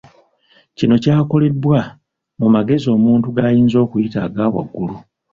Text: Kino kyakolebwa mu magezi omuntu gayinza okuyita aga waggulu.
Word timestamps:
Kino 0.77 0.95
kyakolebwa 1.03 1.79
mu 2.39 2.47
magezi 2.55 2.87
omuntu 2.95 3.27
gayinza 3.37 3.77
okuyita 3.85 4.17
aga 4.27 4.45
waggulu. 4.53 4.95